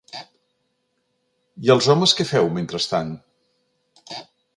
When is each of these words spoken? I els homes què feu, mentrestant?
I 1.67 1.71
els 1.75 1.89
homes 1.95 2.15
què 2.21 2.27
feu, 2.31 2.49
mentrestant? 2.55 3.13